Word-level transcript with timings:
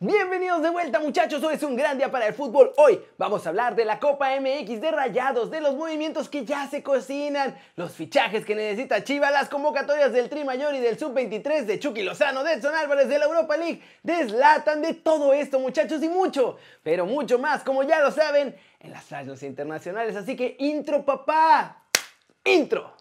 Bienvenidos 0.00 0.62
de 0.62 0.70
vuelta 0.70 1.00
muchachos, 1.00 1.42
hoy 1.42 1.56
es 1.56 1.62
un 1.64 1.74
gran 1.74 1.98
día 1.98 2.08
para 2.08 2.28
el 2.28 2.32
fútbol. 2.32 2.72
Hoy 2.76 3.00
vamos 3.16 3.44
a 3.44 3.48
hablar 3.48 3.74
de 3.74 3.84
la 3.84 3.98
Copa 3.98 4.30
MX 4.38 4.80
de 4.80 4.92
Rayados, 4.92 5.50
de 5.50 5.60
los 5.60 5.74
movimientos 5.74 6.28
que 6.28 6.44
ya 6.44 6.68
se 6.68 6.84
cocinan, 6.84 7.58
los 7.74 7.94
fichajes 7.94 8.44
que 8.44 8.54
necesita 8.54 9.02
Chivas, 9.02 9.32
las 9.32 9.48
convocatorias 9.48 10.12
del 10.12 10.28
Tri 10.28 10.44
Mayor 10.44 10.76
y 10.76 10.78
del 10.78 11.00
Sub-23, 11.00 11.64
de 11.64 11.80
Chucky 11.80 12.04
Lozano, 12.04 12.44
de 12.44 12.52
Edson 12.52 12.76
Álvarez, 12.76 13.08
de 13.08 13.18
la 13.18 13.24
Europa 13.24 13.56
League, 13.56 13.82
de 14.04 14.28
Zlatan, 14.28 14.82
de 14.82 14.94
todo 14.94 15.34
esto 15.34 15.58
muchachos 15.58 16.00
y 16.00 16.08
mucho, 16.08 16.58
pero 16.84 17.04
mucho 17.04 17.40
más, 17.40 17.64
como 17.64 17.82
ya 17.82 17.98
lo 17.98 18.12
saben, 18.12 18.54
en 18.78 18.92
las 18.92 19.10
radios 19.10 19.42
internacionales. 19.42 20.14
Así 20.14 20.36
que 20.36 20.54
intro 20.60 21.04
papá, 21.04 21.82
intro. 22.44 22.94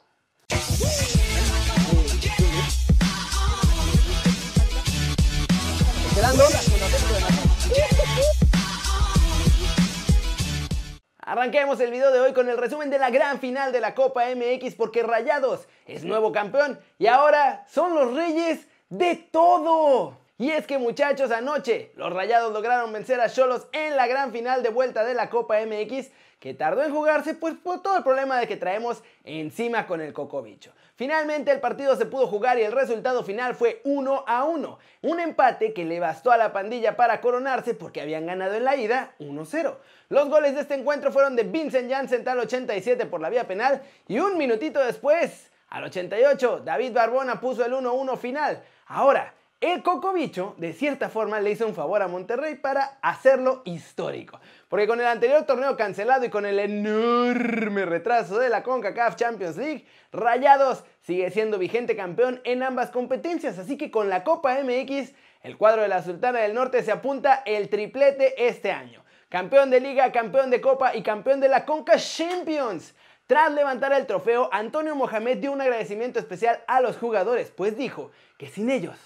Arranquemos 11.37 11.79
el 11.81 11.91
video 11.91 12.11
de 12.11 12.19
hoy 12.19 12.33
con 12.33 12.49
el 12.49 12.57
resumen 12.57 12.89
de 12.89 12.97
la 12.97 13.11
gran 13.11 13.39
final 13.39 13.71
de 13.71 13.79
la 13.79 13.93
Copa 13.93 14.23
MX 14.35 14.73
porque 14.73 15.03
Rayados 15.03 15.67
es 15.85 16.03
nuevo 16.03 16.31
campeón 16.31 16.79
y 16.97 17.05
ahora 17.05 17.63
son 17.69 17.93
los 17.93 18.11
reyes 18.15 18.67
de 18.89 19.13
todo. 19.17 20.17
Y 20.39 20.51
es 20.51 20.67
que 20.67 20.77
muchachos, 20.77 21.31
anoche 21.31 21.91
los 21.95 22.13
Rayados 22.13 22.53
lograron 22.53 22.93
vencer 22.93 23.19
a 23.19 23.27
Cholos 23.27 23.67
en 23.71 23.95
la 23.95 24.05
gran 24.05 24.31
final 24.31 24.61
de 24.61 24.69
vuelta 24.69 25.03
de 25.03 25.15
la 25.15 25.31
Copa 25.31 25.57
MX 25.65 26.11
que 26.39 26.53
tardó 26.53 26.83
en 26.83 26.93
jugarse 26.93 27.33
pues 27.33 27.55
por 27.55 27.81
todo 27.81 27.97
el 27.97 28.03
problema 28.03 28.39
de 28.39 28.47
que 28.47 28.57
traemos 28.57 29.01
encima 29.23 29.87
con 29.87 29.99
el 29.99 30.13
cocobicho. 30.13 30.71
Finalmente 30.95 31.49
el 31.51 31.59
partido 31.59 31.95
se 31.95 32.05
pudo 32.05 32.27
jugar 32.27 32.59
y 32.59 32.61
el 32.61 32.71
resultado 32.71 33.23
final 33.23 33.55
fue 33.55 33.81
1 33.83 34.25
a 34.27 34.43
1, 34.43 34.79
un 35.01 35.19
empate 35.19 35.73
que 35.73 35.85
le 35.85 35.99
bastó 35.99 36.31
a 36.31 36.37
la 36.37 36.53
pandilla 36.53 36.95
para 36.95 37.19
coronarse 37.19 37.73
porque 37.73 38.01
habían 38.01 38.27
ganado 38.27 38.53
en 38.53 38.65
la 38.65 38.75
ida 38.75 39.15
1-0. 39.19 39.75
Los 40.09 40.29
goles 40.29 40.53
de 40.53 40.61
este 40.61 40.75
encuentro 40.75 41.11
fueron 41.11 41.35
de 41.35 41.43
Vincent 41.43 41.91
Janssen 41.91 42.27
al 42.29 42.39
87 42.39 43.07
por 43.07 43.21
la 43.21 43.29
vía 43.29 43.47
penal 43.47 43.81
y 44.07 44.19
un 44.19 44.37
minutito 44.37 44.79
después, 44.79 45.49
al 45.69 45.85
88, 45.85 46.61
David 46.63 46.93
Barbona 46.93 47.41
puso 47.41 47.65
el 47.65 47.73
1-1 47.73 48.17
final. 48.17 48.63
Ahora, 48.85 49.33
el 49.59 49.81
Cocobicho, 49.81 50.53
de 50.57 50.71
cierta 50.71 51.09
forma, 51.09 51.39
le 51.39 51.49
hizo 51.49 51.65
un 51.65 51.73
favor 51.73 52.03
a 52.03 52.07
Monterrey 52.07 52.55
para 52.55 52.99
hacerlo 53.01 53.63
histórico. 53.65 54.39
Porque 54.69 54.85
con 54.85 54.99
el 54.99 55.07
anterior 55.07 55.47
torneo 55.47 55.75
cancelado 55.75 56.25
y 56.25 56.29
con 56.29 56.45
el 56.45 56.59
enorme 56.59 57.85
retraso 57.85 58.37
de 58.37 58.49
la 58.49 58.61
CONCACAF 58.61 59.15
Champions 59.15 59.57
League, 59.57 59.87
Rayados 60.11 60.83
sigue 61.01 61.31
siendo 61.31 61.57
vigente 61.57 61.95
campeón 61.95 62.39
en 62.43 62.61
ambas 62.61 62.91
competencias. 62.91 63.57
Así 63.57 63.77
que 63.77 63.89
con 63.89 64.09
la 64.09 64.23
Copa 64.23 64.59
MX, 64.61 65.13
el 65.41 65.57
cuadro 65.57 65.81
de 65.81 65.87
la 65.87 66.03
Sultana 66.03 66.37
del 66.39 66.53
Norte 66.53 66.83
se 66.83 66.91
apunta 66.91 67.41
el 67.43 67.69
triplete 67.69 68.47
este 68.47 68.71
año. 68.71 69.03
Campeón 69.27 69.71
de 69.71 69.79
Liga, 69.79 70.11
campeón 70.11 70.51
de 70.51 70.61
Copa 70.61 70.95
y 70.95 71.01
campeón 71.01 71.39
de 71.39 71.49
la 71.49 71.65
CONCA 71.65 71.97
Champions. 71.97 72.93
Tras 73.25 73.51
levantar 73.51 73.91
el 73.91 74.05
trofeo, 74.05 74.49
Antonio 74.53 74.95
Mohamed 74.95 75.39
dio 75.39 75.51
un 75.51 75.61
agradecimiento 75.61 76.19
especial 76.19 76.63
a 76.67 76.79
los 76.79 76.95
jugadores, 76.97 77.49
pues 77.49 77.75
dijo 77.75 78.11
que 78.37 78.47
sin 78.49 78.69
ellos 78.69 78.97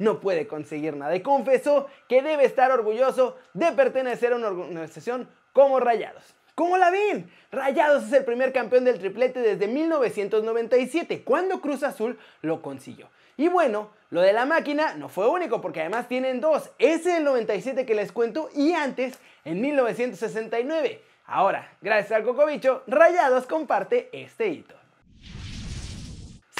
no 0.00 0.18
puede 0.18 0.48
conseguir 0.48 0.96
nada 0.96 1.14
y 1.14 1.20
confesó 1.20 1.86
que 2.08 2.22
debe 2.22 2.44
estar 2.44 2.72
orgulloso 2.72 3.36
de 3.54 3.70
pertenecer 3.72 4.32
a 4.32 4.36
una 4.36 4.48
organización 4.48 5.28
como 5.52 5.78
Rayados. 5.78 6.34
¿Cómo 6.54 6.76
la 6.78 6.90
ven? 6.90 7.30
Rayados 7.52 8.04
es 8.04 8.12
el 8.12 8.24
primer 8.24 8.52
campeón 8.52 8.84
del 8.84 8.98
triplete 8.98 9.40
desde 9.40 9.68
1997, 9.68 11.22
cuando 11.22 11.60
Cruz 11.60 11.82
Azul 11.82 12.18
lo 12.42 12.62
consiguió. 12.62 13.08
Y 13.36 13.48
bueno, 13.48 13.90
lo 14.10 14.22
de 14.22 14.32
la 14.32 14.46
máquina 14.46 14.94
no 14.94 15.08
fue 15.08 15.28
único 15.28 15.60
porque 15.60 15.80
además 15.80 16.08
tienen 16.08 16.40
dos. 16.40 16.70
Ese 16.78 17.10
del 17.10 17.24
97 17.24 17.86
que 17.86 17.94
les 17.94 18.10
cuento 18.10 18.48
y 18.54 18.72
antes 18.72 19.18
en 19.44 19.60
1969. 19.60 21.02
Ahora, 21.26 21.72
gracias 21.80 22.12
al 22.12 22.24
Cocobicho, 22.24 22.82
Rayados 22.86 23.46
comparte 23.46 24.08
este 24.12 24.48
hito. 24.48 24.79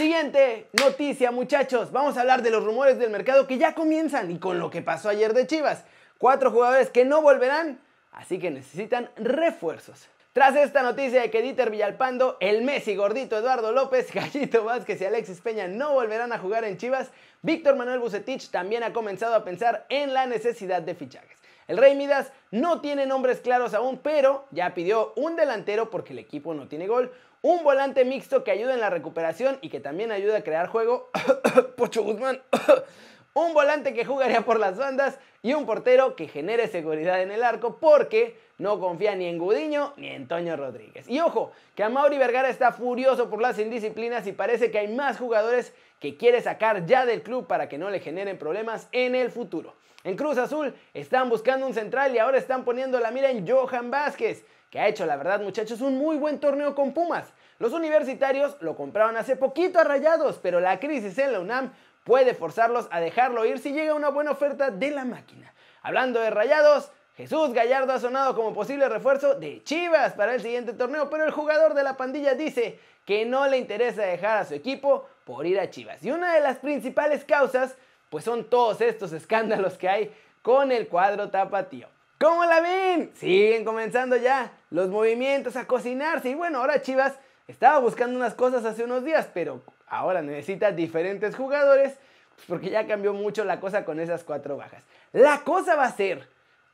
Siguiente 0.01 0.67
noticia, 0.73 1.31
muchachos. 1.31 1.93
Vamos 1.93 2.17
a 2.17 2.23
hablar 2.23 2.41
de 2.41 2.49
los 2.49 2.65
rumores 2.65 2.99
del 2.99 3.11
mercado 3.11 3.47
que 3.47 3.59
ya 3.59 3.75
comienzan 3.75 4.31
y 4.31 4.39
con 4.39 4.59
lo 4.59 4.71
que 4.71 4.81
pasó 4.81 5.11
ayer 5.11 5.35
de 5.35 5.47
Chivas. 5.47 5.85
Cuatro 6.17 6.51
jugadores 6.51 6.89
que 6.89 7.05
no 7.05 7.21
volverán, 7.21 7.83
así 8.11 8.39
que 8.39 8.51
necesitan 8.51 9.11
refuerzos. 9.17 10.09
Tras 10.33 10.57
esta 10.57 10.83
noticia 10.83 11.21
de 11.21 11.31
que 11.31 11.43
Dieter 11.43 11.69
Villalpando, 11.69 12.39
el 12.41 12.63
Messi 12.63 12.97
gordito 12.97 13.37
Eduardo 13.37 13.73
López, 13.73 14.11
Gallito 14.15 14.65
Vázquez 14.65 15.03
y 15.03 15.05
Alexis 15.05 15.43
Peña 15.43 15.69
no 15.69 15.93
volverán 15.93 16.33
a 16.33 16.39
jugar 16.39 16.65
en 16.65 16.79
Chivas, 16.79 17.11
Víctor 17.43 17.77
Manuel 17.77 17.99
Bucetich 17.99 18.49
también 18.49 18.83
ha 18.83 18.95
comenzado 18.95 19.35
a 19.35 19.45
pensar 19.45 19.85
en 19.91 20.15
la 20.15 20.25
necesidad 20.25 20.81
de 20.81 20.95
fichajes. 20.95 21.37
El 21.69 21.77
Rey 21.77 21.95
Midas 21.95 22.33
no 22.51 22.81
tiene 22.81 23.07
nombres 23.07 23.41
claros 23.41 23.75
aún, 23.75 23.99
pero 23.99 24.47
ya 24.51 24.75
pidió 24.75 25.13
un 25.15 25.37
delantero 25.37 25.91
porque 25.91 26.15
el 26.15 26.19
equipo 26.19 26.53
no 26.53 26.67
tiene 26.67 26.89
gol, 26.89 27.13
un 27.43 27.65
volante 27.65 28.05
mixto 28.05 28.45
que 28.45 28.51
ayuda 28.51 28.75
en 28.75 28.81
la 28.81 28.91
recuperación 28.91 29.59
y 29.63 29.71
que 29.71 29.81
también 29.81 30.13
ayuda 30.13 30.39
a 30.39 30.45
crear 30.45 30.69
juego. 30.69 31.11
Pocho 31.77 32.03
Guzmán. 32.03 32.43
un 33.35 33.55
volante 33.55 33.95
que 33.95 34.05
jugaría 34.05 34.43
por 34.43 34.59
las 34.59 34.77
bandas 34.77 35.19
y 35.43 35.55
un 35.55 35.65
portero 35.65 36.17
que 36.17 36.29
genere 36.29 36.67
seguridad 36.67 37.23
en 37.23 37.31
el 37.31 37.43
arco 37.43 37.79
porque 37.79 38.37
no 38.59 38.79
confía 38.79 39.15
ni 39.15 39.27
en 39.27 39.39
Gudiño 39.39 39.95
ni 39.97 40.09
en 40.09 40.29
Toño 40.29 40.57
Rodríguez. 40.57 41.09
Y 41.09 41.21
ojo, 41.21 41.53
que 41.75 41.83
a 41.83 41.89
Mauri 41.89 42.19
Vergara 42.19 42.51
está 42.51 42.73
furioso 42.73 43.31
por 43.31 43.41
las 43.41 43.59
indisciplinas 43.59 44.27
y 44.27 44.33
parece 44.33 44.71
que 44.71 44.79
hay 44.79 44.89
más 44.89 45.19
jugadores 45.19 45.73
que 45.99 46.17
quiere 46.17 46.43
sacar 46.43 46.87
ya 46.87 47.07
del 47.07 47.23
club 47.23 47.47
para 47.47 47.69
que 47.69 47.79
no 47.79 47.89
le 47.91 48.01
generen 48.01 48.39
problemas 48.39 48.89
en 48.93 49.15
el 49.15 49.31
futuro. 49.31 49.75
En 50.03 50.17
Cruz 50.17 50.39
Azul 50.39 50.75
están 50.95 51.29
buscando 51.29 51.67
un 51.67 51.75
central 51.75 52.15
y 52.15 52.19
ahora 52.19 52.39
están 52.39 52.65
poniendo 52.65 52.99
la 53.01 53.11
mira 53.11 53.31
en 53.31 53.47
Johan 53.47 53.91
Vázquez 53.91 54.45
que 54.71 54.79
ha 54.79 54.89
hecho, 54.89 55.05
la 55.05 55.17
verdad, 55.17 55.41
muchachos, 55.41 55.81
un 55.81 55.99
muy 55.99 56.17
buen 56.17 56.39
torneo 56.39 56.75
con 56.75 56.95
Pumas. 56.95 57.33
Los 57.59 57.73
universitarios 57.73 58.57
lo 58.61 58.77
compraron 58.77 59.17
hace 59.17 59.37
poquito 59.37 59.81
a 59.81 59.85
Rayados, 59.85 60.39
pero 60.39 60.61
la 60.61 60.79
crisis 60.79 61.19
en 61.19 61.33
la 61.33 61.41
UNAM 61.41 61.73
puede 62.05 62.35
forzarlos 62.35 62.89
a 62.91 63.01
dejarlo 63.01 63.45
ir 63.45 63.59
si 63.59 63.73
llega 63.73 63.95
una 63.95 64.09
buena 64.09 64.31
oferta 64.31 64.71
de 64.71 64.91
la 64.93 65.05
máquina. 65.05 65.53
Hablando 65.83 66.21
de 66.21 66.31
Rayados, 66.31 66.93
Jesús 67.17 67.53
Gallardo 67.53 67.93
ha 67.93 67.99
sonado 67.99 68.35
como 68.35 68.55
posible 68.55 68.89
refuerzo 68.89 69.35
de 69.35 69.63
Chivas 69.65 70.15
para 70.15 70.35
el 70.35 70.41
siguiente 70.41 70.73
torneo, 70.73 71.11
pero 71.11 71.25
el 71.25 71.33
jugador 71.33 71.75
de 71.75 71.83
la 71.83 71.97
pandilla 71.97 72.35
dice 72.35 72.79
que 73.05 73.27
no 73.27 73.47
le 73.49 73.59
interesa 73.59 74.03
dejar 74.03 74.39
a 74.39 74.45
su 74.45 74.55
equipo 74.55 75.07
por 75.25 75.47
ir 75.47 75.59
a 75.59 75.69
Chivas. 75.69 76.03
Y 76.05 76.13
una 76.13 76.33
de 76.33 76.41
las 76.41 76.59
principales 76.59 77.25
causas, 77.25 77.77
pues 78.09 78.25
son 78.25 78.49
todos 78.49 78.81
estos 78.81 79.13
escándalos 79.13 79.77
que 79.77 79.89
hay 79.89 80.15
con 80.43 80.73
el 80.73 80.89
cuadro 80.89 81.29
tapatío. 81.29 81.89
¿Cómo 82.21 82.45
la 82.45 82.61
ven? 82.61 83.13
Siguen 83.15 83.65
comenzando 83.65 84.15
ya 84.15 84.53
los 84.69 84.91
movimientos 84.91 85.57
a 85.57 85.67
cocinarse. 85.67 86.29
Y 86.29 86.35
bueno, 86.35 86.59
ahora 86.59 86.83
Chivas 86.83 87.15
estaba 87.49 87.79
buscando 87.79 88.15
unas 88.15 88.35
cosas 88.35 88.63
hace 88.67 88.85
unos 88.85 89.03
días, 89.03 89.31
pero 89.33 89.63
ahora 89.87 90.21
necesita 90.21 90.71
diferentes 90.71 91.35
jugadores 91.35 91.95
pues 92.35 92.47
porque 92.47 92.69
ya 92.69 92.87
cambió 92.87 93.15
mucho 93.15 93.43
la 93.45 93.59
cosa 93.59 93.87
con 93.87 93.99
esas 94.01 94.23
cuatro 94.23 94.59
bajas. 94.59 94.83
La 95.15 95.45
cosa 95.45 95.77
va 95.77 95.85
a 95.85 95.93
ser, 95.93 96.29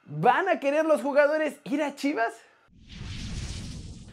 ¿van 0.06 0.48
a 0.48 0.58
querer 0.58 0.84
los 0.84 1.00
jugadores 1.00 1.54
ir 1.62 1.80
a 1.80 1.94
Chivas? 1.94 2.34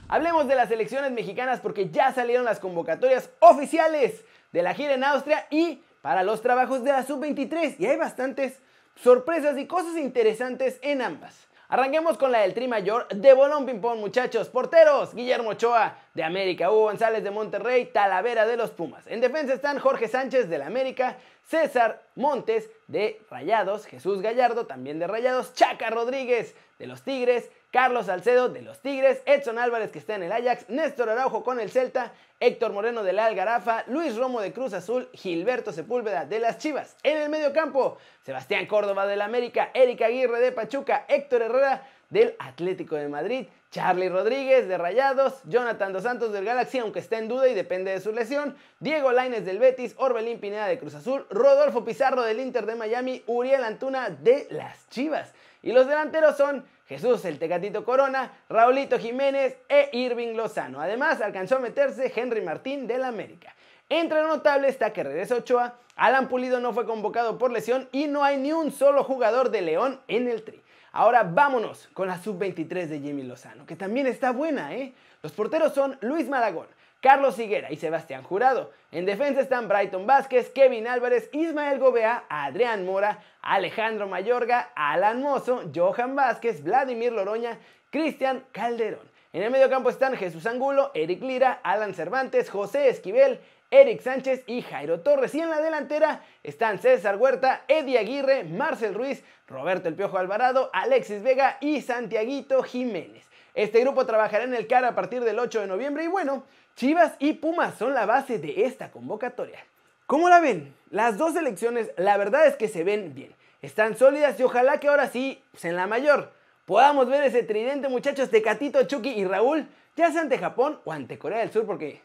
Hablemos 0.10 0.48
de 0.48 0.54
las 0.54 0.70
elecciones 0.70 1.12
mexicanas 1.12 1.62
porque 1.62 1.90
ya 1.90 2.14
salieron 2.14 2.46
las 2.46 2.60
convocatorias 2.60 3.32
oficiales 3.40 4.24
de 4.52 4.62
la 4.62 4.76
gira 4.76 4.94
en 4.94 5.04
Austria 5.04 5.48
y 5.50 5.82
para 6.04 6.22
los 6.22 6.44
trabajos 6.44 6.84
de 6.84 6.92
la 6.92 7.02
sub-23 7.02 7.78
y 7.80 7.88
hay 7.88 7.98
bastantes 7.98 8.60
sorpresas 8.96 9.58
y 9.58 9.68
cosas 9.68 9.98
interesantes 9.98 10.80
en 10.82 11.02
ambas. 11.02 11.48
Arranquemos 11.74 12.20
con 12.20 12.32
la 12.32 12.42
del 12.42 12.54
Tri 12.54 12.68
Mayor 12.68 13.08
de 13.08 13.34
Bolón 13.34 13.66
Ping 13.66 13.80
Pong, 13.80 13.98
muchachos. 13.98 14.48
Porteros, 14.50 15.16
Guillermo 15.16 15.50
Ochoa 15.50 15.98
de 16.14 16.24
América, 16.24 16.70
Hugo 16.70 16.84
González 16.84 17.24
de 17.24 17.32
Monterrey, 17.32 17.86
Talavera 17.86 18.46
de 18.46 18.58
los 18.58 18.70
Pumas. 18.70 19.08
En 19.08 19.22
defensa 19.22 19.56
están 19.56 19.80
Jorge 19.80 20.08
Sánchez 20.08 20.50
de 20.50 20.60
la 20.60 20.68
América, 20.68 21.18
César 21.48 22.04
Montes 22.14 22.70
de 22.88 23.20
Rayados, 23.32 23.88
Jesús 23.88 24.22
Gallardo 24.22 24.68
también 24.68 25.00
de 25.00 25.08
Rayados, 25.08 25.56
Chaca 25.56 25.90
Rodríguez 25.90 26.56
de 26.78 26.86
los 26.86 27.02
Tigres, 27.02 27.50
Carlos 27.72 28.06
Salcedo 28.06 28.50
de 28.50 28.62
los 28.62 28.80
Tigres, 28.82 29.24
Edson 29.26 29.58
Álvarez 29.58 29.92
que 29.92 29.98
está 29.98 30.14
en 30.14 30.24
el 30.24 30.32
Ajax, 30.32 30.70
Néstor 30.70 31.10
Araujo 31.10 31.44
con 31.44 31.60
el 31.60 31.72
Celta, 31.72 32.14
Héctor 32.46 32.74
Moreno 32.74 33.04
de 33.04 33.14
la 33.14 33.28
Algarafa, 33.28 33.86
Luis 33.88 34.18
Romo 34.18 34.42
de 34.42 34.52
Cruz 34.52 34.74
Azul, 34.74 35.08
Gilberto 35.14 35.72
Sepúlveda 35.72 36.26
de 36.26 36.40
las 36.40 36.58
Chivas. 36.58 36.98
En 37.02 37.16
el 37.16 37.30
medio 37.30 37.54
campo, 37.54 37.98
Sebastián 38.22 38.66
Córdoba 38.66 39.08
del 39.08 39.22
América, 39.22 39.72
Erika 39.74 40.08
Aguirre 40.08 40.42
de 40.42 40.52
Pachuca, 40.52 41.06
Héctor 41.08 41.44
Herrera 41.44 41.88
del 42.10 42.36
Atlético 42.40 42.98
de 42.98 43.08
Madrid, 43.08 43.48
Charlie 43.72 44.10
Rodríguez 44.10 44.68
de 44.68 44.78
Rayados, 44.78 45.36
Jonathan 45.46 45.94
Dos 45.94 46.04
Santos 46.04 46.34
del 46.34 46.44
Galaxy, 46.44 46.80
aunque 46.80 47.00
está 47.00 47.18
en 47.18 47.30
duda 47.30 47.48
y 47.48 47.54
depende 47.54 47.92
de 47.92 48.02
su 48.02 48.12
lesión, 48.12 48.58
Diego 48.82 49.14
Laines 49.14 49.46
del 49.46 49.60
Betis, 49.60 49.96
Orbelín 49.96 50.42
Pineda 50.42 50.68
de 50.68 50.78
Cruz 50.78 50.96
Azul, 50.96 51.26
Rodolfo 51.30 51.86
Pizarro 51.86 52.24
del 52.24 52.42
Inter 52.42 52.66
de 52.66 52.76
Miami, 52.76 53.24
Uriel 53.26 53.64
Antuna 53.64 54.10
de 54.10 54.48
las 54.50 54.90
Chivas. 54.90 55.34
Y 55.62 55.72
los 55.72 55.88
delanteros 55.88 56.36
son 56.36 56.66
Jesús 56.88 57.24
el 57.26 57.40
Tecatito 57.40 57.86
Corona, 57.86 58.32
Raulito 58.50 59.00
Jiménez 59.00 59.58
e 59.70 59.90
Irving 59.94 60.36
Lozano. 60.36 60.82
Además, 60.82 61.22
alcanzó 61.22 61.56
a 61.56 61.60
meterse 61.60 62.12
Henry 62.14 62.42
Martín 62.42 62.88
del 62.88 63.04
América. 63.04 63.56
Entre 63.90 64.22
lo 64.22 64.28
notable 64.28 64.68
está 64.68 64.92
que 64.92 65.04
regresa 65.04 65.36
Ochoa, 65.36 65.76
Alan 65.96 66.28
Pulido 66.28 66.60
no 66.60 66.74
fue 66.74 66.86
convocado 66.86 67.38
por 67.38 67.52
lesión 67.52 67.88
y 67.92 68.08
no 68.08 68.24
hay 68.24 68.38
ni 68.38 68.52
un 68.52 68.72
solo 68.72 69.04
jugador 69.04 69.52
de 69.52 69.62
León 69.62 70.02
en 70.08 70.28
el 70.28 70.44
tri. 70.44 70.62
Ahora 70.92 71.24
vámonos 71.24 71.90
con 71.94 72.08
la 72.08 72.22
sub-23 72.22 72.88
de 72.88 73.00
Jimmy 73.00 73.24
Lozano, 73.24 73.66
que 73.66 73.76
también 73.76 74.08
está 74.08 74.32
buena, 74.32 74.76
¿eh? 74.76 74.94
Los 75.22 75.32
porteros 75.32 75.74
son 75.74 75.98
Luis 76.02 76.28
Malagón, 76.28 76.68
Carlos 77.04 77.38
Higuera 77.38 77.70
y 77.70 77.76
Sebastián 77.76 78.24
Jurado. 78.24 78.72
En 78.94 79.06
defensa 79.06 79.42
están 79.42 79.68
Brighton 79.68 80.08
Vázquez, 80.08 80.50
Kevin 80.52 80.88
Álvarez, 80.88 81.30
Ismael 81.34 81.78
Gobea, 81.78 82.24
Adrián 82.30 82.86
Mora, 82.86 83.22
Alejandro 83.42 84.08
Mayorga, 84.08 84.72
Alan 84.74 85.22
Mozo, 85.22 85.70
Johan 85.76 86.16
Vázquez, 86.16 86.64
Vladimir 86.64 87.12
Loroña, 87.12 87.60
Cristian 87.90 88.46
Calderón. 88.54 89.12
En 89.34 89.44
el 89.44 89.52
medio 89.52 89.70
campo 89.70 89.90
están 89.90 90.16
Jesús 90.16 90.46
Angulo, 90.46 90.92
Eric 90.94 91.22
Lira, 91.24 91.60
Alan 91.62 91.94
Cervantes, 91.94 92.50
José 92.50 92.88
Esquivel, 92.88 93.42
Eric 93.70 94.00
Sánchez 94.00 94.46
y 94.48 94.62
Jairo 94.62 95.02
Torres. 95.02 95.36
Y 95.36 95.42
en 95.42 95.50
la 95.50 95.60
delantera 95.60 96.22
están 96.42 96.80
César 96.80 97.18
Huerta, 97.18 97.66
Eddie 97.68 98.00
Aguirre, 98.00 98.46
Marcel 98.46 98.94
Ruiz, 98.94 99.26
Roberto 99.46 99.90
El 99.90 99.96
Piojo 99.96 100.20
Alvarado, 100.20 100.70
Alexis 100.72 101.22
Vega 101.22 101.58
y 101.60 101.82
Santiaguito 101.82 102.64
Jiménez. 102.64 103.28
Este 103.54 103.82
grupo 103.82 104.06
trabajará 104.06 104.46
en 104.46 104.56
el 104.56 104.68
CAR 104.68 104.86
a 104.86 104.96
partir 104.96 105.24
del 105.24 105.38
8 105.40 105.62
de 105.62 105.68
noviembre 105.68 106.04
y 106.04 106.08
bueno, 106.08 106.44
Chivas 106.76 107.14
y 107.20 107.34
Pumas 107.34 107.78
son 107.78 107.94
la 107.94 108.06
base 108.06 108.40
de 108.40 108.66
esta 108.66 108.92
convocatoria. 108.92 109.60
¿Cómo 110.08 110.28
la 110.28 110.40
ven? 110.40 110.76
Las 110.90 111.18
dos 111.18 111.34
selecciones 111.34 111.92
la 111.98 112.18
verdad 112.18 112.48
es 112.48 112.56
que 112.56 112.68
se 112.68 112.84
ven 112.84 113.14
bien. 113.14 113.34
Están 113.62 113.96
sólidas 113.96 114.40
y 114.40 114.44
ojalá 114.44 114.80
que 114.80 114.88
ahora 114.88 115.08
sí, 115.08 115.42
pues 115.52 115.66
en 115.66 115.76
la 115.76 115.88
mayor, 115.88 116.34
podamos 116.66 117.08
ver 117.08 117.24
ese 117.24 117.44
tridente 117.44 117.90
muchachos 117.90 118.32
de 118.32 118.42
Catito, 118.42 118.84
Chucky 118.84 119.10
y 119.10 119.24
Raúl, 119.24 119.68
ya 119.96 120.12
sea 120.12 120.22
ante 120.22 120.38
Japón 120.38 120.80
o 120.84 120.92
ante 120.92 121.20
Corea 121.20 121.40
del 121.40 121.52
Sur 121.52 121.66
porque 121.66 122.02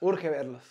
urge 0.00 0.30
verlos. 0.30 0.62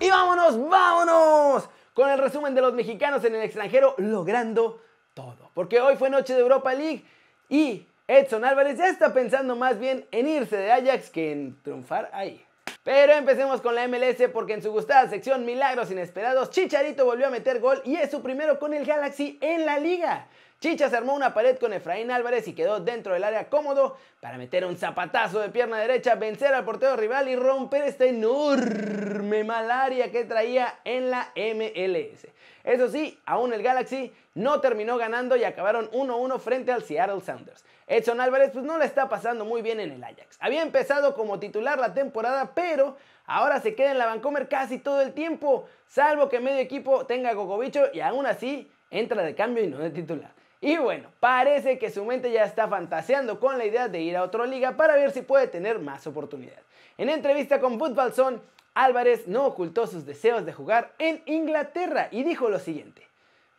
Y 0.00 0.08
vámonos, 0.08 0.58
vámonos 0.68 1.68
con 1.92 2.08
el 2.08 2.18
resumen 2.18 2.54
de 2.54 2.62
los 2.62 2.72
mexicanos 2.72 3.22
en 3.24 3.34
el 3.34 3.42
extranjero 3.42 3.94
logrando 3.98 4.80
todo. 5.12 5.50
Porque 5.52 5.80
hoy 5.80 5.96
fue 5.96 6.08
noche 6.08 6.32
de 6.32 6.40
Europa 6.40 6.72
League 6.72 7.04
y 7.50 7.86
Edson 8.12 8.44
Álvarez 8.44 8.76
ya 8.76 8.88
está 8.88 9.14
pensando 9.14 9.54
más 9.54 9.78
bien 9.78 10.04
en 10.10 10.26
irse 10.26 10.56
de 10.56 10.72
Ajax 10.72 11.10
que 11.10 11.30
en 11.30 11.62
triunfar 11.62 12.10
ahí. 12.12 12.44
Pero 12.82 13.12
empecemos 13.12 13.60
con 13.60 13.76
la 13.76 13.86
MLS 13.86 14.28
porque 14.32 14.54
en 14.54 14.62
su 14.62 14.72
gustada 14.72 15.08
sección 15.08 15.44
Milagros 15.44 15.92
Inesperados, 15.92 16.50
Chicharito 16.50 17.04
volvió 17.04 17.28
a 17.28 17.30
meter 17.30 17.60
gol 17.60 17.80
y 17.84 17.94
es 17.94 18.10
su 18.10 18.20
primero 18.20 18.58
con 18.58 18.74
el 18.74 18.84
Galaxy 18.84 19.38
en 19.40 19.64
la 19.64 19.78
liga. 19.78 20.26
Chicha 20.60 20.90
se 20.90 20.96
armó 20.98 21.14
una 21.14 21.32
pared 21.32 21.56
con 21.56 21.72
Efraín 21.72 22.10
Álvarez 22.10 22.46
y 22.46 22.52
quedó 22.52 22.80
dentro 22.80 23.14
del 23.14 23.24
área 23.24 23.48
cómodo 23.48 23.96
para 24.20 24.36
meter 24.36 24.66
un 24.66 24.76
zapatazo 24.76 25.40
de 25.40 25.48
pierna 25.48 25.78
derecha, 25.78 26.16
vencer 26.16 26.52
al 26.52 26.66
portero 26.66 26.96
rival 26.96 27.30
y 27.30 27.36
romper 27.36 27.84
esta 27.84 28.04
enorme 28.04 29.42
malaria 29.42 30.12
que 30.12 30.24
traía 30.24 30.80
en 30.84 31.08
la 31.08 31.32
MLS. 31.34 32.26
Eso 32.62 32.90
sí, 32.90 33.18
aún 33.24 33.54
el 33.54 33.62
Galaxy 33.62 34.12
no 34.34 34.60
terminó 34.60 34.98
ganando 34.98 35.34
y 35.34 35.44
acabaron 35.44 35.90
1-1 35.92 36.38
frente 36.38 36.72
al 36.72 36.82
Seattle 36.82 37.22
Sounders. 37.22 37.64
Edson 37.86 38.20
Álvarez 38.20 38.50
pues 38.52 38.62
no 38.62 38.76
le 38.76 38.84
está 38.84 39.08
pasando 39.08 39.46
muy 39.46 39.62
bien 39.62 39.80
en 39.80 39.92
el 39.92 40.04
Ajax. 40.04 40.36
Había 40.40 40.60
empezado 40.60 41.14
como 41.14 41.40
titular 41.40 41.78
la 41.78 41.94
temporada, 41.94 42.52
pero 42.54 42.98
ahora 43.24 43.62
se 43.62 43.74
queda 43.74 43.92
en 43.92 43.98
la 43.98 44.04
Vancomer 44.04 44.46
casi 44.46 44.76
todo 44.76 45.00
el 45.00 45.14
tiempo, 45.14 45.66
salvo 45.86 46.28
que 46.28 46.38
medio 46.38 46.58
equipo 46.58 47.06
tenga 47.06 47.32
Gogovicho 47.32 47.84
y 47.94 48.00
aún 48.00 48.26
así 48.26 48.70
entra 48.90 49.22
de 49.22 49.34
cambio 49.34 49.64
y 49.64 49.66
no 49.66 49.78
de 49.78 49.88
titular. 49.88 50.38
Y 50.62 50.76
bueno, 50.76 51.10
parece 51.20 51.78
que 51.78 51.90
su 51.90 52.04
mente 52.04 52.30
ya 52.30 52.44
está 52.44 52.68
fantaseando 52.68 53.40
con 53.40 53.56
la 53.56 53.64
idea 53.64 53.88
de 53.88 54.00
ir 54.02 54.16
a 54.16 54.22
otra 54.22 54.44
liga 54.44 54.76
para 54.76 54.94
ver 54.94 55.10
si 55.10 55.22
puede 55.22 55.46
tener 55.46 55.78
más 55.78 56.06
oportunidad. 56.06 56.58
En 56.98 57.08
entrevista 57.08 57.60
con 57.60 57.78
Football 57.78 58.12
Zone, 58.12 58.40
Álvarez 58.74 59.26
no 59.26 59.46
ocultó 59.46 59.86
sus 59.86 60.04
deseos 60.04 60.44
de 60.44 60.52
jugar 60.52 60.92
en 60.98 61.22
Inglaterra 61.24 62.08
y 62.10 62.24
dijo 62.24 62.50
lo 62.50 62.58
siguiente. 62.58 63.06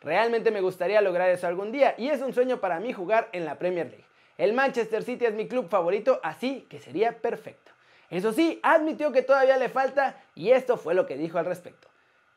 Realmente 0.00 0.52
me 0.52 0.60
gustaría 0.60 1.00
lograr 1.00 1.28
eso 1.30 1.48
algún 1.48 1.72
día 1.72 1.94
y 1.98 2.08
es 2.08 2.22
un 2.22 2.32
sueño 2.32 2.60
para 2.60 2.78
mí 2.78 2.92
jugar 2.92 3.28
en 3.32 3.44
la 3.44 3.58
Premier 3.58 3.86
League. 3.86 4.04
El 4.38 4.52
Manchester 4.52 5.02
City 5.02 5.26
es 5.26 5.34
mi 5.34 5.48
club 5.48 5.68
favorito, 5.68 6.20
así 6.22 6.66
que 6.70 6.80
sería 6.80 7.18
perfecto. 7.18 7.72
Eso 8.10 8.32
sí, 8.32 8.60
admitió 8.62 9.10
que 9.10 9.22
todavía 9.22 9.56
le 9.56 9.68
falta 9.68 10.22
y 10.36 10.52
esto 10.52 10.76
fue 10.76 10.94
lo 10.94 11.06
que 11.06 11.16
dijo 11.16 11.38
al 11.38 11.46
respecto. 11.46 11.88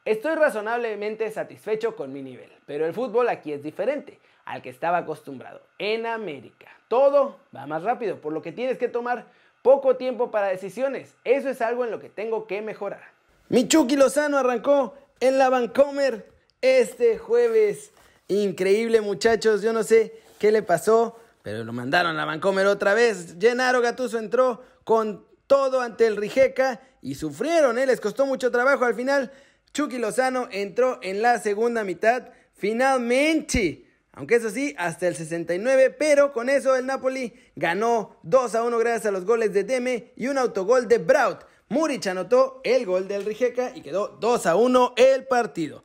Estoy 0.05 0.35
razonablemente 0.35 1.29
satisfecho 1.31 1.95
con 1.95 2.13
mi 2.13 2.21
nivel, 2.21 2.51
pero 2.65 2.85
el 2.85 2.93
fútbol 2.93 3.29
aquí 3.29 3.51
es 3.51 3.63
diferente 3.63 4.19
al 4.45 4.61
que 4.61 4.69
estaba 4.69 4.99
acostumbrado. 4.99 5.61
En 5.77 6.05
América, 6.05 6.67
todo 6.87 7.39
va 7.55 7.65
más 7.65 7.83
rápido, 7.83 8.21
por 8.21 8.31
lo 8.31 8.41
que 8.41 8.51
tienes 8.51 8.77
que 8.77 8.87
tomar 8.87 9.27
poco 9.61 9.97
tiempo 9.97 10.31
para 10.31 10.47
decisiones. 10.47 11.15
Eso 11.23 11.49
es 11.49 11.61
algo 11.61 11.83
en 11.83 11.91
lo 11.91 11.99
que 11.99 12.09
tengo 12.09 12.47
que 12.47 12.61
mejorar. 12.61 13.01
Michuki 13.49 13.95
Lozano 13.95 14.37
arrancó 14.37 14.95
en 15.19 15.37
la 15.37 15.49
Vancomer 15.49 16.31
este 16.61 17.17
jueves. 17.17 17.91
Increíble 18.27 19.01
muchachos, 19.01 19.61
yo 19.61 19.73
no 19.73 19.83
sé 19.83 20.19
qué 20.39 20.51
le 20.51 20.63
pasó, 20.63 21.19
pero 21.41 21.63
lo 21.63 21.73
mandaron 21.73 22.11
a 22.11 22.19
la 22.19 22.25
Vancomer 22.25 22.65
otra 22.67 22.93
vez. 22.93 23.35
Gennaro 23.39 23.81
Gatuso 23.81 24.17
entró 24.17 24.63
con 24.83 25.25
todo 25.47 25.81
ante 25.81 26.07
el 26.07 26.15
Rijeka 26.15 26.81
y 27.01 27.15
sufrieron, 27.15 27.77
¿eh? 27.77 27.85
les 27.85 28.01
costó 28.01 28.25
mucho 28.25 28.51
trabajo 28.51 28.85
al 28.85 28.95
final. 28.95 29.31
Chucky 29.73 29.97
Lozano 29.97 30.47
entró 30.51 30.99
en 31.01 31.21
la 31.21 31.37
segunda 31.39 31.83
mitad. 31.83 32.29
Finalmente, 32.53 33.84
aunque 34.15 34.35
eso 34.35 34.49
sí, 34.49 34.73
hasta 34.77 35.07
el 35.07 35.15
69, 35.15 35.91
pero 35.91 36.31
con 36.31 36.49
eso 36.49 36.75
el 36.75 36.85
Napoli 36.85 37.33
ganó 37.55 38.17
2 38.23 38.55
a 38.55 38.63
1 38.63 38.77
gracias 38.77 39.07
a 39.07 39.11
los 39.11 39.25
goles 39.25 39.53
de 39.53 39.63
Deme 39.63 40.13
y 40.15 40.27
un 40.27 40.37
autogol 40.37 40.87
de 40.87 40.99
Braut. 40.99 41.43
Muric 41.67 42.07
anotó 42.07 42.61
el 42.63 42.85
gol 42.85 43.07
del 43.07 43.25
Rijeka 43.25 43.71
y 43.75 43.81
quedó 43.81 44.07
2 44.07 44.45
a 44.45 44.55
1 44.55 44.93
el 44.95 45.27
partido. 45.27 45.83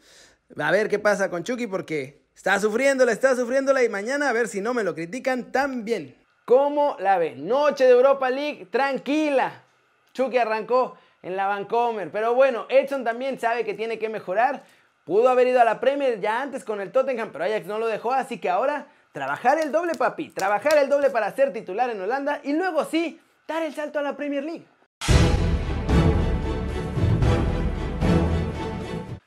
A 0.56 0.71
ver 0.71 0.88
qué 0.88 0.99
pasa 0.99 1.29
con 1.29 1.43
Chucky 1.43 1.67
porque 1.67 2.23
está 2.35 2.61
sufriéndola, 2.61 3.12
está 3.12 3.35
sufriéndola 3.35 3.82
y 3.82 3.88
mañana 3.88 4.29
a 4.29 4.33
ver 4.33 4.47
si 4.47 4.61
no 4.61 4.75
me 4.75 4.85
lo 4.85 4.94
critican 4.94 5.50
también. 5.50 6.17
¿Cómo 6.44 6.97
la 7.00 7.19
ve? 7.19 7.35
Noche 7.37 7.85
de 7.85 7.91
Europa 7.91 8.31
League, 8.31 8.67
tranquila. 8.71 9.65
Chucky 10.12 10.38
arrancó 10.38 10.97
en 11.23 11.37
la 11.37 11.47
Vancomer. 11.47 12.11
Pero 12.11 12.35
bueno, 12.35 12.67
Edson 12.69 13.05
también 13.05 13.38
sabe 13.38 13.65
que 13.65 13.75
tiene 13.75 13.99
que 13.99 14.09
mejorar. 14.09 14.65
Pudo 15.11 15.29
haber 15.29 15.49
ido 15.49 15.61
a 15.61 15.65
la 15.65 15.81
Premier 15.81 16.21
ya 16.21 16.41
antes 16.41 16.65
con 16.65 16.81
el 16.81 16.93
Tottenham, 16.93 17.31
pero 17.33 17.43
Ajax 17.43 17.67
no 17.67 17.81
lo 17.81 17.89
dejó, 17.89 18.12
así 18.12 18.39
que 18.39 18.49
ahora 18.49 18.87
trabajar 19.11 19.59
el 19.59 19.73
doble, 19.73 19.97
papi. 19.97 20.31
Trabajar 20.31 20.79
el 20.79 20.89
doble 20.89 21.11
para 21.11 21.33
ser 21.33 21.53
titular 21.53 21.91
en 21.91 22.01
Holanda 22.01 22.41
y 22.45 22.53
luego 22.53 22.85
sí, 22.85 23.21
dar 23.49 23.65
el 23.65 23.75
salto 23.75 23.99
a 23.99 24.03
la 24.03 24.17
Premier 24.17 24.45
League. 24.45 24.65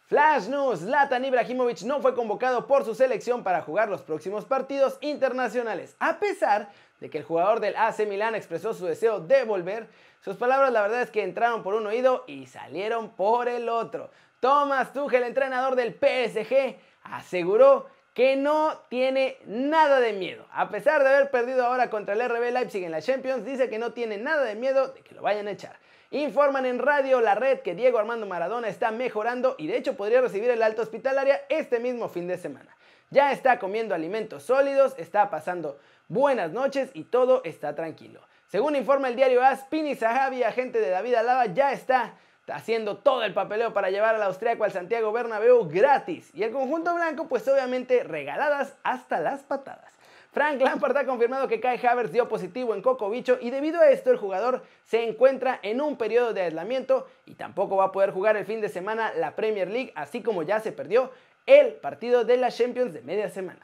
Flash 0.06 0.48
News, 0.48 0.80
Zlatan 0.80 1.26
Ibrahimovic 1.26 1.82
no 1.82 2.00
fue 2.00 2.16
convocado 2.16 2.66
por 2.66 2.86
su 2.86 2.96
selección 2.96 3.44
para 3.44 3.62
jugar 3.62 3.90
los 3.90 4.04
próximos 4.04 4.46
partidos 4.46 4.98
internacionales, 5.02 5.98
a 6.00 6.18
pesar 6.18 6.70
de 7.02 7.10
que 7.10 7.18
el 7.18 7.26
jugador 7.26 7.60
del 7.60 7.76
AC 7.76 8.08
Milan 8.08 8.36
expresó 8.36 8.74
su 8.74 8.86
deseo 8.86 9.20
de 9.20 9.44
volver. 9.44 9.90
Sus 10.22 10.38
palabras 10.38 10.72
la 10.72 10.84
verdad 10.84 11.02
es 11.02 11.12
que 11.12 11.24
entraron 11.24 11.62
por 11.62 11.74
un 11.74 11.86
oído 11.88 12.24
y 12.26 12.46
salieron 12.46 13.10
por 13.10 13.50
el 13.50 13.68
otro. 13.68 14.12
Thomas 14.44 14.92
Tuchel, 14.92 15.24
entrenador 15.24 15.78
del 15.78 15.94
PSG, 15.94 16.76
aseguró 17.04 17.88
que 18.14 18.36
no 18.36 18.78
tiene 18.90 19.38
nada 19.46 20.02
de 20.02 20.12
miedo. 20.12 20.46
A 20.52 20.68
pesar 20.68 21.02
de 21.02 21.08
haber 21.08 21.32
perdido 21.32 21.66
ahora 21.66 21.90
contra 21.90 22.14
el 22.14 22.30
RB 22.30 22.52
Leipzig 22.52 22.84
en 22.84 22.92
la 22.92 23.02
Champions, 23.02 23.46
dice 23.46 23.70
que 23.70 23.80
no 23.80 23.94
tiene 23.94 24.18
nada 24.18 24.44
de 24.44 24.56
miedo 24.56 24.90
de 24.90 25.00
que 25.00 25.16
lo 25.16 25.22
vayan 25.22 25.48
a 25.48 25.52
echar. 25.52 25.80
Informan 26.12 26.66
en 26.66 26.80
Radio 26.80 27.22
La 27.22 27.36
Red 27.36 27.60
que 27.60 27.74
Diego 27.74 28.00
Armando 28.00 28.26
Maradona 28.26 28.68
está 28.68 28.92
mejorando 28.92 29.56
y 29.58 29.68
de 29.68 29.78
hecho 29.78 29.96
podría 29.96 30.20
recibir 30.20 30.50
el 30.50 30.62
alto 30.62 30.82
hospitalaria 30.82 31.44
este 31.48 31.80
mismo 31.80 32.10
fin 32.10 32.28
de 32.28 32.38
semana. 32.38 32.76
Ya 33.12 33.32
está 33.32 33.60
comiendo 33.60 33.96
alimentos 33.96 34.44
sólidos, 34.44 34.94
está 34.98 35.30
pasando 35.30 35.80
buenas 36.10 36.52
noches 36.52 36.90
y 36.94 37.06
todo 37.06 37.44
está 37.46 37.76
tranquilo. 37.76 38.20
Según 38.48 38.76
informa 38.76 39.08
el 39.08 39.16
diario 39.16 39.42
AS, 39.42 39.64
Pini 39.70 39.96
Zahavi, 39.96 40.44
agente 40.44 40.82
de 40.82 40.90
David 40.90 41.16
Alaba, 41.16 41.46
ya 41.46 41.72
está 41.72 42.16
haciendo 42.48 42.98
todo 42.98 43.24
el 43.24 43.34
papeleo 43.34 43.74
para 43.74 43.90
llevar 43.90 44.16
al 44.16 44.24
austriaco 44.24 44.64
al 44.64 44.72
Santiago 44.72 45.12
Bernabéu 45.12 45.68
gratis. 45.68 46.30
Y 46.34 46.44
el 46.44 46.52
conjunto 46.52 46.94
blanco, 46.94 47.28
pues 47.28 47.48
obviamente 47.48 48.04
regaladas 48.04 48.76
hasta 48.84 49.20
las 49.20 49.44
patadas. 49.44 49.94
Frank 50.34 50.60
Lampard 50.60 50.98
ha 50.98 51.06
confirmado 51.06 51.48
que 51.48 51.60
Kai 51.60 51.80
Havertz 51.86 52.12
dio 52.12 52.28
positivo 52.28 52.74
en 52.74 52.82
Coco 52.82 53.08
Bicho 53.12 53.38
y 53.40 53.52
debido 53.52 53.80
a 53.80 53.90
esto 53.92 54.10
el 54.10 54.18
jugador 54.18 54.64
se 54.84 55.08
encuentra 55.08 55.60
en 55.62 55.80
un 55.80 55.96
periodo 55.96 56.34
de 56.34 56.42
aislamiento 56.42 57.08
y 57.28 57.36
tampoco 57.36 57.78
va 57.78 57.86
a 57.86 57.92
poder 57.92 58.10
jugar 58.10 58.36
el 58.36 58.46
fin 58.46 58.60
de 58.60 58.68
semana 58.68 59.14
la 59.14 59.36
Premier 59.36 59.70
League, 59.70 59.94
así 59.96 60.24
como 60.24 60.42
ya 60.42 60.60
se 60.60 60.72
perdió 60.72 61.12
el 61.46 61.74
partido 61.74 62.26
de 62.26 62.38
la 62.38 62.50
Champions 62.50 62.94
de 62.94 63.04
media 63.04 63.30
semana. 63.30 63.62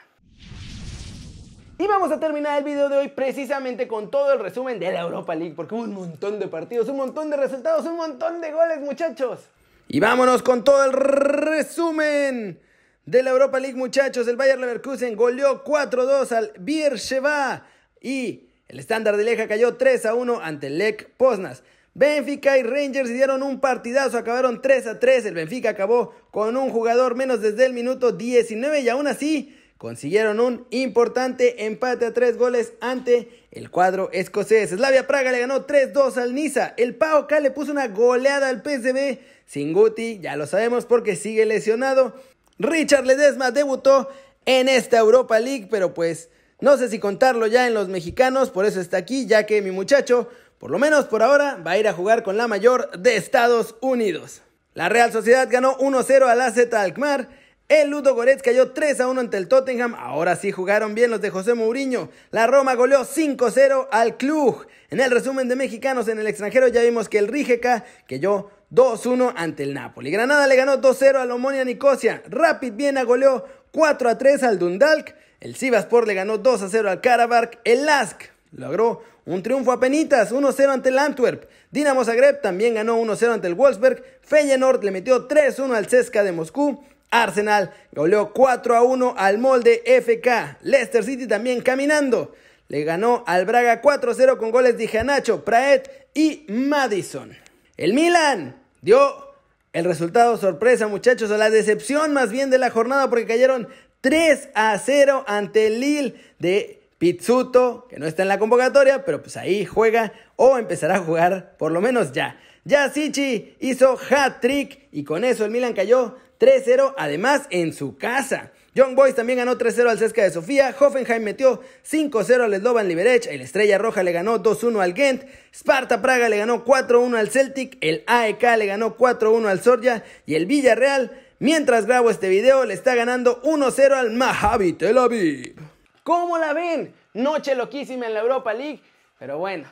Y 1.82 1.88
vamos 1.88 2.12
a 2.12 2.20
terminar 2.20 2.58
el 2.58 2.66
video 2.66 2.90
de 2.90 2.98
hoy 2.98 3.08
precisamente 3.08 3.88
con 3.88 4.12
todo 4.12 4.34
el 4.34 4.40
resumen 4.40 4.80
de 4.80 4.92
la 4.92 5.00
Europa 5.00 5.34
League, 5.34 5.54
porque 5.56 5.76
hubo 5.76 5.84
un 5.84 5.94
montón 5.94 6.38
de 6.38 6.50
partidos, 6.50 6.90
un 6.90 6.98
montón 6.98 7.30
de 7.30 7.38
resultados, 7.38 7.86
un 7.86 7.96
montón 7.96 8.42
de 8.42 8.52
goles, 8.52 8.82
muchachos. 8.82 9.40
Y 9.88 10.02
vámonos 10.02 10.44
con 10.44 10.66
todo 10.66 10.84
el 10.84 10.92
resumen 10.92 12.60
de 13.06 13.24
la 13.24 13.30
Europa 13.30 13.62
League, 13.62 13.78
muchachos. 13.78 14.28
El 14.28 14.36
Bayern 14.36 14.60
Leverkusen 14.60 15.16
goleó 15.16 15.64
4-2 15.64 16.34
al 16.34 16.52
Beersheba 16.60 17.66
y 18.02 18.50
el 18.68 18.78
estándar 18.78 19.16
de 19.16 19.24
Leja 19.24 19.48
cayó 19.48 19.78
3-1 19.78 20.42
ante 20.44 20.70
Lech 20.70 21.10
Poznas. 21.16 21.64
Benfica 21.94 22.58
y 22.58 22.64
Rangers 22.64 23.08
dieron 23.08 23.42
un 23.42 23.62
partidazo, 23.62 24.18
acabaron 24.18 24.62
3 24.62 24.86
a 24.86 25.00
3. 25.00 25.28
El 25.28 25.36
Benfica 25.36 25.70
acabó 25.70 26.14
con 26.32 26.58
un 26.58 26.72
jugador 26.72 27.16
menos 27.16 27.40
desde 27.40 27.66
el 27.66 27.72
minuto 27.72 28.12
19 28.12 28.82
y 28.82 28.90
aún 28.90 29.08
así 29.08 29.56
consiguieron 29.80 30.42
un 30.42 30.68
importante 30.72 31.66
empate 31.66 32.06
a 32.06 32.14
tres 32.14 32.38
goles 32.38 32.74
ante 32.82 33.48
el 33.50 33.72
cuadro 33.72 34.10
escocés. 34.12 34.72
Slavia 34.72 35.08
Praga 35.08 35.32
le 35.32 35.40
ganó 35.40 35.66
3-2 35.66 36.18
al 36.18 36.36
Niza. 36.36 36.74
El 36.76 36.96
PAOK 36.96 37.32
le 37.42 37.50
puso 37.50 37.72
una 37.72 37.88
goleada 37.88 38.50
al 38.50 38.62
PSV. 38.62 39.20
Sin 39.46 39.72
Guti, 39.72 40.20
ya 40.20 40.36
lo 40.36 40.48
sabemos 40.48 40.86
porque 40.86 41.16
sigue 41.16 41.46
lesionado. 41.46 42.14
Richard 42.58 43.06
Ledesma 43.06 43.52
debutó 43.52 44.10
en 44.46 44.68
esta 44.68 44.98
Europa 44.98 45.40
League, 45.40 45.70
pero 45.72 45.94
pues 45.94 46.30
no 46.60 46.76
sé 46.76 46.90
si 46.90 47.00
contarlo 47.00 47.48
ya 47.48 47.66
en 47.66 47.74
los 47.74 47.88
mexicanos, 47.88 48.50
por 48.50 48.66
eso 48.66 48.82
está 48.82 48.98
aquí, 48.98 49.28
ya 49.28 49.46
que 49.46 49.62
mi 49.62 49.72
muchacho, 49.72 50.28
por 50.58 50.72
lo 50.72 50.78
menos 50.78 51.06
por 51.06 51.24
ahora, 51.24 51.56
va 51.56 51.72
a 51.72 51.78
ir 51.78 51.88
a 51.88 51.94
jugar 51.94 52.24
con 52.24 52.36
la 52.36 52.50
mayor 52.50 52.92
de 53.00 53.16
Estados 53.16 53.76
Unidos. 53.80 54.42
La 54.74 54.90
Real 54.90 55.14
Sociedad 55.14 55.48
ganó 55.50 55.78
1-0 55.78 56.28
al 56.28 56.42
AZ 56.42 56.74
Alkmaar. 56.74 57.30
El 57.70 57.92
Ludo 57.92 58.16
Goretz 58.16 58.42
cayó 58.42 58.72
3 58.72 59.00
a 59.00 59.08
1 59.08 59.22
ante 59.22 59.38
el 59.38 59.48
Tottenham. 59.48 59.94
Ahora 59.94 60.36
sí 60.36 60.52
jugaron 60.52 60.96
bien 60.96 61.12
los 61.12 61.22
de 61.22 61.30
José 61.30 61.54
Mourinho. 61.54 62.10
La 62.32 62.48
Roma 62.48 62.74
goleó 62.74 63.06
5-0 63.06 63.90
al 63.92 64.18
Cluj. 64.18 64.66
En 64.90 65.00
el 65.00 65.12
resumen 65.12 65.48
de 65.48 65.56
mexicanos 65.56 66.08
en 66.08 66.18
el 66.18 66.26
extranjero 66.26 66.68
ya 66.68 66.82
vimos 66.82 67.10
que 67.10 67.20
el 67.20 67.28
Rijeka 67.28 67.86
cayó 68.08 68.50
2-1 68.74 69.34
ante 69.36 69.62
el 69.62 69.76
Napoli. 69.76 70.10
Granada 70.10 70.48
le 70.48 70.56
ganó 70.56 70.82
2-0 70.82 71.18
al 71.18 71.30
Omonia 71.30 71.64
Nicosia. 71.64 72.24
Rapid 72.28 72.74
Viena 72.74 73.04
goleó 73.04 73.46
4-3 73.72 74.42
al 74.42 74.58
Dundalk. 74.58 75.14
El 75.40 75.56
Sivaspor 75.56 76.08
le 76.08 76.16
ganó 76.16 76.42
2-0 76.42 76.88
al 76.88 77.02
Karabakh. 77.02 77.60
El 77.66 77.86
Lask 77.86 78.20
logró 78.52 79.04
un 79.28 79.44
triunfo 79.44 79.72
a 79.72 79.80
penitas, 79.80 80.32
1-0 80.32 80.70
ante 80.70 80.90
el 80.90 80.98
Antwerp. 80.98 81.48
Dinamo 81.70 82.04
Zagreb 82.04 82.42
también 82.42 82.74
ganó 82.74 83.00
1-0 83.00 83.32
ante 83.32 83.46
el 83.46 83.54
Wolfsberg. 83.54 84.04
Feyenoord 84.24 84.84
le 84.84 84.90
metió 84.90 85.28
3-1 85.28 85.76
al 85.76 85.86
CSKA 85.86 86.24
de 86.24 86.32
Moscú. 86.32 86.84
Arsenal 87.12 87.74
goleó 87.92 88.34
4 88.34 88.76
a 88.76 88.84
1 88.84 89.16
al 89.18 89.38
molde 89.38 89.84
FK. 89.86 90.60
Leicester 90.62 91.04
City 91.04 91.28
también 91.28 91.62
caminando. 91.62 92.34
Le 92.68 92.84
ganó 92.84 93.24
al 93.26 93.46
Braga 93.46 93.82
4-0 93.82 94.38
con 94.38 94.52
goles 94.52 94.78
de 94.78 94.88
Janacho, 94.88 95.44
Praet 95.44 96.08
y 96.14 96.46
Madison. 96.50 97.36
El 97.78 97.94
Milan 97.94 98.62
dio 98.82 99.30
el 99.74 99.86
resultado 99.86 100.38
sorpresa, 100.38 100.88
muchachos, 100.88 101.32
a 101.32 101.38
la 101.38 101.50
decepción 101.50 102.14
más 102.14 102.32
bien 102.32 102.50
de 102.50 102.58
la 102.58 102.70
jornada 102.70 103.10
porque 103.10 103.26
cayeron 103.26 103.68
3 104.02 104.50
a 104.54 104.78
0 104.78 105.26
ante 105.28 105.68
el 105.68 105.80
Lille 105.80 106.16
de 106.40 106.82
Pizzuto, 107.00 107.88
que 107.90 107.98
no 107.98 108.06
está 108.06 108.24
en 108.24 108.28
la 108.28 108.40
convocatoria, 108.40 109.06
pero 109.06 109.22
pues 109.22 109.38
ahí 109.38 109.66
juega 109.66 110.14
o 110.36 110.58
empezará 110.58 110.98
a 110.98 111.00
jugar 111.00 111.56
por 111.58 111.72
lo 111.72 111.82
menos 111.82 112.12
ya. 112.12 112.40
Ya 112.66 112.90
Sichi 112.90 113.56
hizo 113.60 113.98
hat-trick 114.10 114.90
y 114.92 115.04
con 115.04 115.24
eso 115.24 115.46
el 115.46 115.52
Milan 115.52 115.74
cayó 115.74 116.18
3-0, 116.40 116.94
además 116.98 117.44
en 117.50 117.74
su 117.74 117.98
casa. 117.98 118.52
Young 118.76 118.96
Boys 118.96 119.16
también 119.16 119.40
ganó 119.40 119.58
3-0 119.58 119.90
al 119.90 119.98
Cesca 119.98 120.24
de 120.24 120.32
Sofía, 120.32 120.74
Hoffenheim 120.80 121.24
metió 121.24 121.62
5-0 121.90 122.42
al 122.44 122.56
Slovan 122.56 122.88
Liberec, 122.88 123.26
el 123.26 123.42
Estrella 123.42 123.78
Roja 123.78 124.04
le 124.04 124.12
ganó 124.12 124.42
2-1 124.42 124.82
al 124.82 124.94
Ghent, 124.94 125.24
Sparta 125.52 126.02
Praga 126.02 126.30
le 126.30 126.38
ganó 126.38 126.64
4-1 126.64 127.18
al 127.18 127.30
Celtic, 127.30 127.78
el 127.82 128.04
AEK 128.08 128.42
le 128.58 128.68
ganó 128.68 128.96
4-1 128.96 129.48
al 129.48 129.62
Sorja 129.62 130.04
y 130.26 130.36
el 130.36 130.46
Villarreal, 130.46 131.12
mientras 131.40 131.88
grabo 131.88 132.10
este 132.10 132.30
video, 132.30 132.64
le 132.64 132.76
está 132.76 132.96
ganando 132.96 133.42
1-0 133.42 133.92
al 133.92 134.12
Maccabi 134.12 134.74
Tel 134.74 134.98
Aviv. 134.98 135.56
¿Cómo 136.04 136.38
la 136.38 136.54
ven? 136.54 136.94
Noche 137.16 137.56
loquísima 137.56 138.06
en 138.06 138.14
la 138.14 138.22
Europa 138.22 138.54
League, 138.54 138.80
pero 139.18 139.40
bueno, 139.40 139.68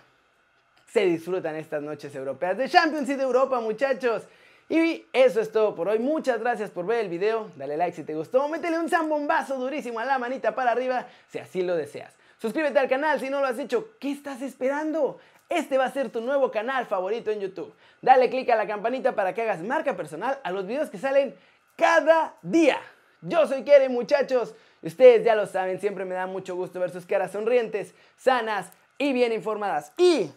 se 0.92 1.06
disfrutan 1.06 1.56
estas 1.56 1.84
noches 1.84 2.14
europeas 2.16 2.58
de 2.58 2.68
Champions 2.68 3.10
y 3.10 3.16
de 3.16 3.24
Europa, 3.24 3.60
muchachos. 3.60 4.24
Y 4.70 5.06
eso 5.14 5.40
es 5.40 5.52
todo 5.52 5.76
por 5.76 5.88
hoy. 5.88 6.00
Muchas 6.00 6.40
gracias 6.40 6.70
por 6.70 6.86
ver 6.86 7.00
el 7.00 7.10
video. 7.10 7.50
Dale 7.56 7.78
like 7.78 7.96
si 7.96 8.04
te 8.04 8.16
gustó. 8.16 8.48
Métele 8.50 8.78
un 8.80 8.90
zambombazo 8.90 9.58
durísimo 9.58 10.00
a 10.00 10.06
la 10.06 10.20
manita 10.20 10.54
para 10.56 10.72
arriba 10.72 11.08
si 11.30 11.40
así 11.40 11.62
lo 11.62 11.76
deseas. 11.76 12.14
Suscríbete 12.40 12.78
al 12.78 12.90
canal 12.90 13.20
si 13.20 13.30
no 13.30 13.40
lo 13.40 13.48
has 13.48 13.58
hecho. 13.60 13.92
¿Qué 14.00 14.12
estás 14.12 14.42
esperando? 14.42 15.20
Este 15.50 15.78
va 15.78 15.86
a 15.86 15.92
ser 15.92 16.10
tu 16.10 16.20
nuevo 16.20 16.52
canal 16.52 16.86
favorito 16.86 17.32
en 17.32 17.40
YouTube. 17.40 17.74
Dale 18.02 18.30
click 18.30 18.50
a 18.50 18.56
la 18.56 18.68
campanita 18.68 19.16
para 19.16 19.34
que 19.34 19.42
hagas 19.42 19.62
marca 19.62 19.96
personal 19.96 20.40
a 20.44 20.52
los 20.52 20.68
videos 20.68 20.90
que 20.90 20.98
salen 20.98 21.34
cada 21.78 22.36
día. 22.42 22.78
Yo 23.22 23.48
soy 23.48 23.64
Kere, 23.64 23.88
muchachos. 23.88 24.54
Ustedes 24.82 25.24
ya 25.24 25.36
lo 25.36 25.48
saben, 25.48 25.80
siempre 25.80 26.06
me 26.06 26.14
da 26.14 26.28
mucho 26.28 26.56
gusto 26.56 26.80
ver 26.80 26.92
sus 26.92 27.06
caras 27.06 27.32
sonrientes, 27.32 27.96
sanas 28.18 28.72
y 28.98 29.14
bien 29.14 29.32
informadas. 29.32 29.94
Y 29.98 30.30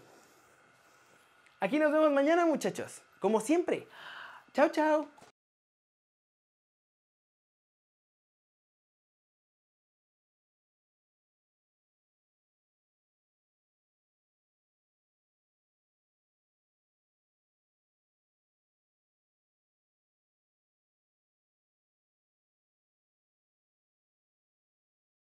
aquí 1.59 1.79
nos 1.79 1.93
vemos 1.93 2.11
mañana, 2.13 2.47
muchachos. 2.47 3.03
Como 3.19 3.41
siempre. 3.41 3.87
Ciao, 4.53 4.69
ciao. 4.71 5.09